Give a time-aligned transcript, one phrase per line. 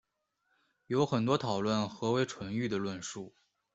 [0.87, 3.35] 有很多讨论何为纯育的论述。